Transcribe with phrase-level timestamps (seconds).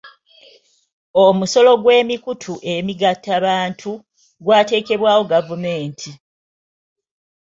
[1.23, 3.91] Omusolo gw'emikutu emigattabantu
[4.43, 6.11] gwateekebwawo gavumenti.